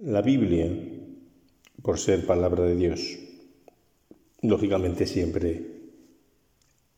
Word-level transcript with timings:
La 0.00 0.22
Biblia, 0.22 0.70
por 1.82 1.98
ser 1.98 2.24
palabra 2.24 2.62
de 2.62 2.76
Dios, 2.76 3.18
lógicamente 4.42 5.08
siempre 5.08 5.60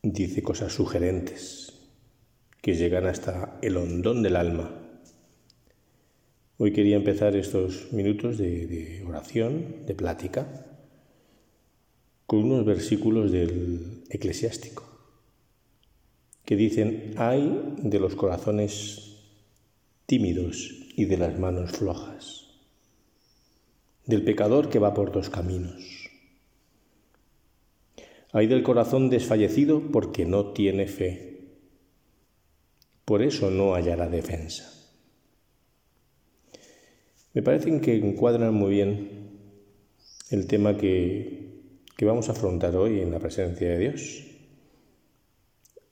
dice 0.03 0.43
cosas 0.43 0.73
sugerentes 0.73 1.73
que 2.61 2.75
llegan 2.75 3.07
hasta 3.07 3.57
el 3.63 3.77
hondón 3.77 4.21
del 4.21 4.35
alma. 4.35 4.69
Hoy 6.59 6.73
quería 6.73 6.95
empezar 6.95 7.35
estos 7.35 7.91
minutos 7.91 8.37
de, 8.37 9.03
oración, 9.07 9.77
de 9.87 9.95
plática, 9.95 10.67
con 12.27 12.43
unos 12.43 12.65
versículos 12.65 13.31
del 13.31 14.03
eclesiástico 14.11 14.83
que 16.45 16.55
dicen, 16.55 17.15
hay 17.17 17.73
de 17.77 17.99
los 17.99 18.13
corazones 18.13 19.23
tímidos 20.05 20.85
y 20.95 21.05
de 21.05 21.17
las 21.17 21.39
manos 21.39 21.71
flojas 21.71 22.40
del 24.05 24.23
pecador 24.23 24.69
que 24.69 24.79
va 24.79 24.93
por 24.93 25.11
dos 25.11 25.29
caminos. 25.29 26.09
Hay 28.33 28.47
del 28.47 28.63
corazón 28.63 29.09
desfallecido 29.09 29.91
porque 29.91 30.25
no 30.25 30.53
tiene 30.53 30.87
fe. 30.87 31.31
Por 33.05 33.21
eso 33.21 33.51
no 33.51 33.75
hallará 33.75 34.07
defensa. 34.07 34.71
Me 37.33 37.41
parecen 37.41 37.81
que 37.81 37.95
encuadran 37.95 38.53
muy 38.53 38.71
bien 38.71 39.31
el 40.29 40.47
tema 40.47 40.77
que, 40.77 41.75
que 41.97 42.05
vamos 42.05 42.29
a 42.29 42.31
afrontar 42.31 42.75
hoy 42.75 43.01
en 43.01 43.11
la 43.11 43.19
presencia 43.19 43.69
de 43.69 43.77
Dios, 43.77 44.23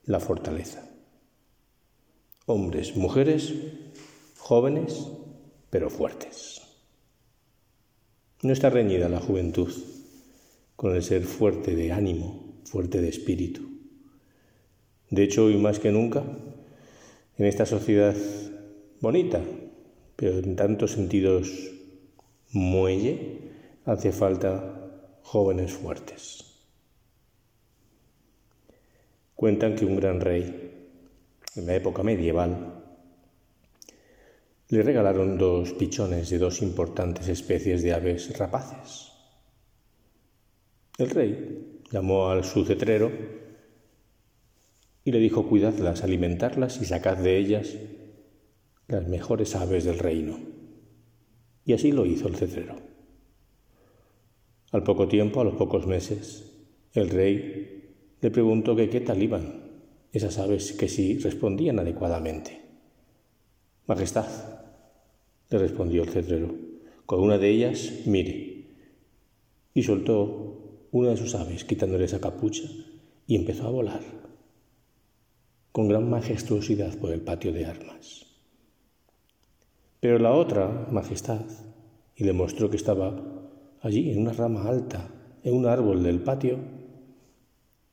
la 0.06 0.20
fortaleza. 0.20 0.90
Hombres, 2.46 2.96
mujeres, 2.96 3.54
jóvenes, 4.38 5.08
pero 5.70 5.90
fuertes. 5.90 6.69
No 8.42 8.54
está 8.54 8.70
reñida 8.70 9.10
la 9.10 9.20
juventud 9.20 9.70
con 10.78 10.96
el 10.96 11.04
ser 11.04 11.24
fuerte 11.24 11.76
de 11.76 11.92
ánimo, 11.92 12.62
fuerte 12.64 13.02
de 13.02 13.10
espíritu. 13.10 13.68
De 15.10 15.24
hecho, 15.24 15.46
hoy 15.46 15.58
más 15.58 15.80
que 15.80 15.92
nunca, 15.92 16.24
en 17.38 17.46
esta 17.46 17.66
sociedad 17.66 18.16
bonita, 19.02 19.42
pero 20.16 20.40
en 20.40 20.56
tantos 20.56 20.92
sentidos 20.92 21.52
muelle, 22.52 23.40
hace 23.84 24.14
falta 24.14 24.90
jóvenes 25.22 25.74
fuertes. 25.74 26.46
Cuentan 29.36 29.76
que 29.76 29.84
un 29.84 29.98
gran 29.98 30.22
rey, 30.22 30.88
en 31.58 31.66
la 31.66 31.76
época 31.76 32.04
medieval, 32.04 32.86
le 34.70 34.84
regalaron 34.84 35.38
dos 35.40 35.74
pichones 35.74 36.30
de 36.30 36.38
dos 36.38 36.62
importantes 36.62 37.28
especies 37.28 37.82
de 37.82 37.94
aves 37.94 38.38
rapaces. 38.38 39.12
El 41.00 41.10
rey 41.10 41.82
llamó 41.92 42.30
al 42.30 42.44
su 42.44 42.64
cetrero 42.66 43.12
y 45.04 45.12
le 45.12 45.20
dijo 45.20 45.48
cuidadlas, 45.48 46.04
alimentarlas 46.04 46.80
y 46.82 46.86
sacad 46.86 47.18
de 47.18 47.38
ellas 47.38 47.76
las 48.88 49.08
mejores 49.08 49.56
aves 49.56 49.86
del 49.86 49.98
reino. 49.98 50.38
Y 51.66 51.74
así 51.74 51.92
lo 51.92 52.06
hizo 52.06 52.28
el 52.28 52.36
cetrero. 52.36 52.76
Al 54.72 54.84
poco 54.84 55.08
tiempo, 55.08 55.42
a 55.42 55.46
los 55.46 55.56
pocos 55.56 55.88
meses, 55.88 56.46
el 56.94 57.10
rey 57.10 57.96
le 58.22 58.30
preguntó 58.30 58.76
que 58.76 58.90
qué 58.90 59.02
tal 59.02 59.24
iban 59.24 59.64
esas 60.12 60.38
aves 60.38 60.74
que 60.74 60.88
sí 60.88 61.18
respondían 61.18 61.80
adecuadamente. 61.80 62.62
Majestad, 63.88 64.59
le 65.50 65.58
respondió 65.58 66.04
el 66.04 66.10
cetrero. 66.10 66.54
Con 67.06 67.22
una 67.22 67.38
de 67.38 67.50
ellas, 67.50 67.92
mire. 68.06 68.66
Y 69.74 69.84
soltó 69.84 70.88
una 70.92 71.10
de 71.10 71.18
sus 71.18 71.36
aves, 71.36 71.66
quitándole 71.66 72.06
esa 72.06 72.20
capucha, 72.20 72.64
y 73.28 73.36
empezó 73.36 73.68
a 73.68 73.72
volar 73.72 74.20
con 75.72 75.88
gran 75.88 76.10
majestuosidad 76.10 76.98
por 76.98 77.12
el 77.12 77.22
patio 77.22 77.54
de 77.54 77.66
armas. 77.66 78.26
Pero 80.00 80.18
la 80.18 80.34
otra, 80.34 80.88
Majestad, 80.92 81.46
y 82.16 82.24
le 82.24 82.34
mostró 82.34 82.70
que 82.70 82.78
estaba 82.78 83.50
allí, 83.82 84.12
en 84.12 84.22
una 84.22 84.34
rama 84.34 84.68
alta, 84.68 85.10
en 85.44 85.54
un 85.54 85.66
árbol 85.68 86.04
del 86.04 86.20
patio, 86.20 86.58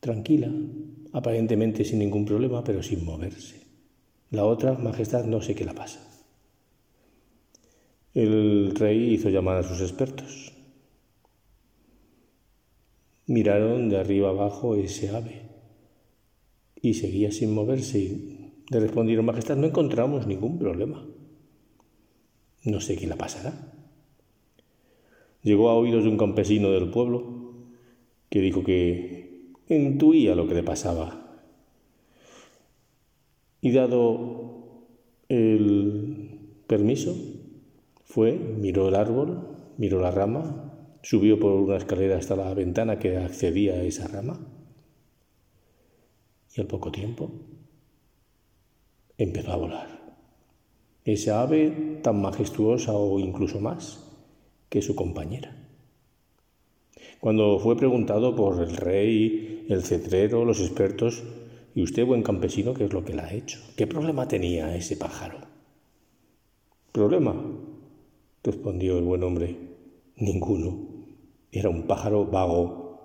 tranquila, 0.01 0.51
aparentemente 1.13 1.85
sin 1.85 1.99
ningún 1.99 2.25
problema, 2.25 2.65
pero 2.65 2.83
sin 2.83 3.05
moverse. 3.05 3.67
La 4.31 4.45
otra, 4.45 4.75
Majestad, 4.75 5.25
no 5.25 5.41
sé 5.43 5.55
qué 5.55 5.65
la 5.65 5.75
pasa. 5.75 6.16
El 8.17 8.75
rey 8.75 9.13
hizo 9.13 9.29
llamar 9.29 9.59
a 9.59 9.63
sus 9.63 9.83
expertos. 9.83 10.51
Miraron 13.27 13.91
de 13.91 13.99
arriba 13.99 14.31
abajo 14.31 14.75
ese 14.75 15.11
ave 15.11 15.43
y 16.81 16.95
seguía 16.95 17.31
sin 17.31 17.53
moverse 17.53 17.99
y 17.99 18.53
le 18.71 18.81
respondieron, 18.81 19.27
Majestad, 19.27 19.59
no 19.59 19.67
encontramos 19.67 20.27
ningún 20.27 20.59
problema. 20.59 21.07
No 22.65 22.81
sé 22.81 22.97
qué 22.97 23.07
la 23.07 23.17
pasará. 23.17 23.53
Llegó 25.43 25.69
a 25.69 25.75
oídos 25.75 26.05
de 26.05 26.09
un 26.09 26.17
campesino 26.17 26.71
del 26.71 26.89
pueblo 26.89 27.53
que 28.31 28.41
dijo 28.41 28.65
que 28.65 29.53
intuía 29.69 30.35
lo 30.35 30.49
que 30.49 30.55
le 30.55 30.63
pasaba. 30.63 31.43
Y 33.61 33.73
dado 33.73 34.87
el 35.29 36.39
permiso, 36.67 37.15
fue, 38.17 38.33
miró 38.33 38.89
el 38.89 38.95
árbol, 38.95 39.75
miró 39.77 40.01
la 40.01 40.11
rama, 40.11 40.73
subió 41.03 41.39
por 41.39 41.53
una 41.53 41.77
escalera 41.77 42.17
hasta 42.17 42.35
la 42.35 42.55
ventana 42.55 42.99
que 42.99 43.19
accedía 43.19 43.75
a 43.75 43.83
esa 43.83 44.09
rama 44.09 44.41
y 46.57 46.61
al 46.63 46.67
poco 46.67 46.91
tiempo 46.91 47.31
empezó 49.19 49.53
a 49.53 49.57
volar. 49.57 50.17
Esa 51.05 51.43
ave 51.43 52.01
tan 52.03 52.23
majestuosa 52.23 52.95
o 52.95 53.21
incluso 53.21 53.61
más 53.61 54.03
que 54.71 54.81
su 54.81 54.97
compañera. 54.97 55.55
Cuando 57.21 57.59
fue 57.59 57.77
preguntado 57.77 58.35
por 58.35 58.63
el 58.63 58.79
rey, 58.79 59.67
el 59.69 59.83
cetrero, 59.83 60.47
los 60.47 60.61
expertos, 60.61 61.23
¿y 61.75 61.83
usted, 61.83 62.07
buen 62.07 62.23
campesino, 62.23 62.73
qué 62.73 62.87
es 62.87 62.95
lo 62.95 63.05
que 63.05 63.13
le 63.13 63.21
ha 63.21 63.35
hecho? 63.35 63.61
¿Qué 63.77 63.87
problema 63.87 64.27
tenía 64.27 64.75
ese 64.75 64.97
pájaro? 64.97 65.37
¿Problema? 66.93 67.35
Respondió 68.47 68.97
el 68.99 69.05
buen 69.05 69.25
hombre. 69.25 69.57
Ninguno. 70.17 70.79
Era 71.51 71.69
un 71.69 71.87
pájaro 71.87 72.27
vago. 72.27 73.01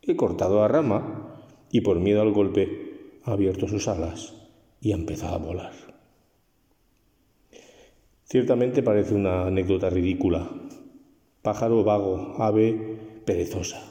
He 0.00 0.16
cortado 0.16 0.60
la 0.60 0.68
rama 0.68 1.42
y 1.70 1.80
por 1.80 1.98
miedo 1.98 2.22
al 2.22 2.32
golpe 2.32 3.18
ha 3.24 3.32
abierto 3.32 3.66
sus 3.66 3.88
alas 3.88 4.34
y 4.80 4.92
ha 4.92 4.94
empezado 4.94 5.34
a 5.34 5.38
volar. 5.38 5.72
Ciertamente 8.24 8.82
parece 8.82 9.14
una 9.14 9.46
anécdota 9.46 9.90
ridícula. 9.90 10.48
Pájaro 11.42 11.82
vago, 11.82 12.36
ave 12.38 12.98
perezosa. 13.24 13.82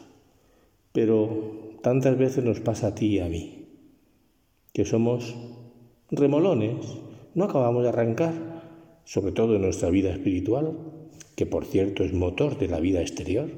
Pero 0.94 1.78
tantas 1.84 2.18
veces 2.18 2.44
nos 2.44 2.62
pasa 2.62 2.88
a 2.88 2.96
ti 2.96 3.08
y 3.08 3.20
a 3.20 3.28
mí, 3.28 3.68
que 4.74 4.86
somos 4.86 5.36
remolones, 6.10 6.98
no 7.36 7.46
acabamos 7.46 7.84
de 7.84 7.90
arrancar 7.90 8.57
sobre 9.08 9.32
todo 9.32 9.56
en 9.56 9.62
nuestra 9.62 9.90
vida 9.90 10.12
espiritual, 10.12 10.78
que 11.38 11.46
por 11.46 11.64
cierto 11.64 12.04
es 12.04 12.12
motor 12.12 12.58
de 12.58 12.68
la 12.68 12.82
vida 12.82 13.00
exterior? 13.00 13.50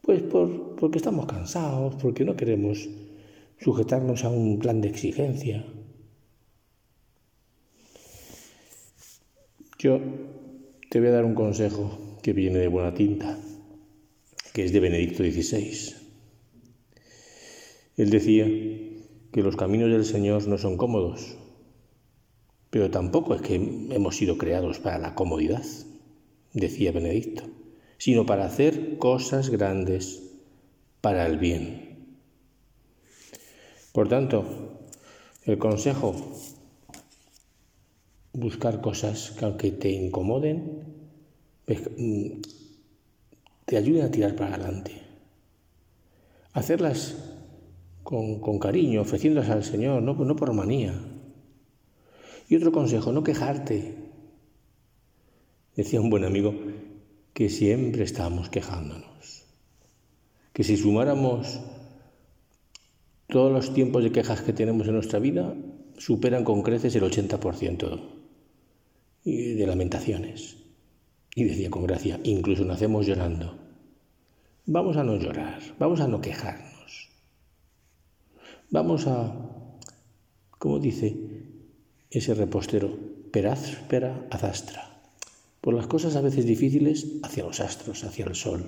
Pues 0.00 0.22
por, 0.22 0.76
porque 0.76 0.96
estamos 0.96 1.26
cansados, 1.26 1.96
porque 1.96 2.24
no 2.24 2.36
queremos 2.36 2.88
sujetarnos 3.58 4.24
a 4.24 4.30
un 4.30 4.58
plan 4.58 4.80
de 4.80 4.88
exigencia. 4.88 5.66
Yo 9.78 10.00
te 10.88 11.00
voy 11.00 11.08
a 11.10 11.12
dar 11.12 11.26
un 11.26 11.34
consejo 11.34 12.16
que 12.22 12.32
viene 12.32 12.60
de 12.60 12.68
buena 12.68 12.94
tinta, 12.94 13.38
que 14.54 14.64
es 14.64 14.72
de 14.72 14.80
Benedicto 14.80 15.22
XVI. 15.22 15.96
Él 17.98 18.08
decía 18.08 18.46
que 18.46 19.42
los 19.42 19.56
caminos 19.56 19.90
del 19.90 20.06
Señor 20.06 20.48
no 20.48 20.56
son 20.56 20.78
cómodos, 20.78 21.36
pero 22.70 22.90
tampoco 22.90 23.34
es 23.34 23.42
que 23.42 23.54
hemos 23.54 24.16
sido 24.16 24.38
creados 24.38 24.78
para 24.78 24.98
la 24.98 25.14
comodidad, 25.14 25.64
decía 26.52 26.92
Benedicto, 26.92 27.42
sino 27.98 28.24
para 28.24 28.46
hacer 28.46 28.96
cosas 28.98 29.50
grandes 29.50 30.22
para 31.00 31.26
el 31.26 31.38
bien. 31.38 31.90
Por 33.92 34.08
tanto, 34.08 34.44
el 35.44 35.58
consejo, 35.58 36.14
buscar 38.32 38.80
cosas 38.80 39.32
que 39.32 39.44
aunque 39.44 39.72
te 39.72 39.90
incomoden, 39.90 40.84
mm, 41.66 42.26
te 43.64 43.76
ayuden 43.76 44.04
a 44.04 44.10
tirar 44.10 44.36
para 44.36 44.54
adelante. 44.54 44.92
Hacerlas 46.52 47.16
con, 48.04 48.58
cariño, 48.58 49.02
ofreciéndolas 49.02 49.50
al 49.50 49.64
Señor, 49.64 50.02
no, 50.02 50.14
no 50.14 50.36
por 50.36 50.52
manía, 50.52 50.94
y 52.50 52.56
otro 52.56 52.72
consejo, 52.72 53.12
no 53.12 53.22
quejarte. 53.22 53.94
Decía 55.76 56.00
un 56.00 56.10
buen 56.10 56.24
amigo 56.24 56.52
que 57.32 57.48
siempre 57.48 58.02
estamos 58.02 58.50
quejándonos, 58.50 59.46
que 60.52 60.64
si 60.64 60.76
sumáramos 60.76 61.60
todos 63.28 63.52
los 63.52 63.72
tiempos 63.72 64.02
de 64.02 64.10
quejas 64.10 64.42
que 64.42 64.52
tenemos 64.52 64.88
en 64.88 64.94
nuestra 64.94 65.20
vida, 65.20 65.54
superan 65.96 66.42
con 66.42 66.62
creces 66.62 66.96
el 66.96 67.04
80% 67.04 68.00
de 69.24 69.66
lamentaciones. 69.66 70.56
Y 71.36 71.44
decía 71.44 71.70
con 71.70 71.86
gracia, 71.86 72.18
incluso 72.24 72.64
nacemos 72.64 73.06
llorando. 73.06 73.56
Vamos 74.66 74.96
a 74.96 75.04
no 75.04 75.14
llorar, 75.16 75.60
vamos 75.78 76.00
a 76.00 76.08
no 76.08 76.20
quejarnos. 76.20 77.10
Vamos 78.70 79.06
a, 79.06 79.36
como 80.58 80.80
dice 80.80 81.29
ese 82.10 82.34
repostero, 82.34 82.98
peráspera 83.30 84.26
azastra 84.30 84.90
por 85.60 85.74
las 85.74 85.86
cosas 85.86 86.16
a 86.16 86.20
veces 86.20 86.46
difíciles 86.46 87.06
hacia 87.22 87.44
los 87.44 87.60
astros, 87.60 88.04
hacia 88.04 88.24
el 88.24 88.34
sol. 88.34 88.64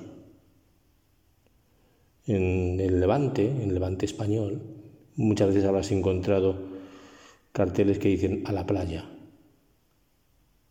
En 2.27 2.79
el 2.79 3.01
Levante, 3.01 3.49
en 3.49 3.63
el 3.63 3.75
Levante 3.75 4.07
español, 4.07 4.63
muchas 5.17 5.49
veces 5.49 5.65
habrás 5.65 5.91
encontrado 5.91 6.71
carteles 7.53 7.99
que 7.99 8.09
dicen 8.09 8.43
a 8.47 8.53
la 8.53 8.67
playa 8.67 9.11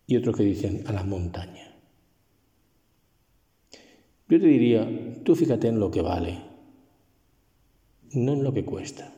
y 0.07 0.15
otros 0.15 0.35
que 0.35 0.43
dicen 0.43 0.83
a 0.87 0.93
la 0.93 1.03
montaña. 1.03 1.75
Yo 4.29 4.39
te 4.39 4.47
diría, 4.47 4.87
tú 5.23 5.35
fíjate 5.35 5.67
en 5.67 5.79
lo 5.79 5.91
que 5.91 6.01
vale, 6.01 6.39
no 8.13 8.33
en 8.33 8.43
lo 8.43 8.53
que 8.53 8.63
cuesta. 8.63 9.13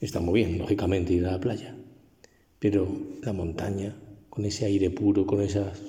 Está 0.00 0.20
muy 0.20 0.42
bien, 0.42 0.56
lógicamente, 0.56 1.12
ir 1.12 1.26
a 1.26 1.32
la 1.32 1.40
playa, 1.40 1.76
pero 2.60 2.86
la 3.22 3.32
montaña, 3.32 3.96
con 4.28 4.44
ese 4.44 4.66
aire 4.66 4.90
puro, 4.90 5.26
con 5.26 5.40
esas 5.40 5.80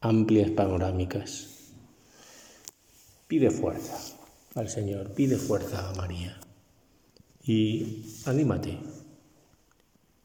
amplias 0.00 0.50
panorámicas. 0.50 1.72
Pide 3.26 3.50
fuerza 3.50 4.16
al 4.54 4.68
Señor, 4.68 5.12
pide 5.12 5.36
fuerza 5.36 5.90
a 5.90 5.94
María 5.94 6.38
y 7.42 8.06
anímate, 8.24 8.78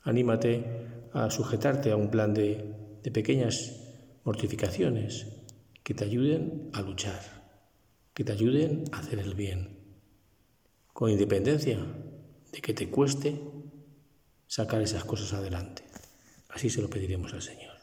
anímate 0.03 0.63
a 1.13 1.29
sujetarte 1.31 1.91
a 1.91 1.95
un 1.95 2.11
plan 2.11 2.33
de, 2.33 2.73
de 3.01 3.11
pequeñas 3.11 3.75
mortificaciones 4.23 5.25
que 5.83 5.95
te 5.95 6.03
ayuden 6.03 6.69
a 6.73 6.81
luchar, 6.81 7.19
que 8.13 8.23
te 8.23 8.33
ayuden 8.33 8.83
a 8.91 8.99
hacer 8.99 9.17
el 9.17 9.33
bien, 9.33 9.79
con 10.93 11.09
independencia 11.09 11.79
de 12.51 12.61
que 12.61 12.73
te 12.73 12.89
cueste 12.89 13.41
sacar 14.49 14.81
esas 14.81 15.05
cosas 15.05 15.31
adelante. 15.33 15.83
Así 16.49 16.71
se 16.71 16.81
lo 16.81 16.89
pediremos 16.89 17.31
al 17.33 17.43
Señor. 17.43 17.78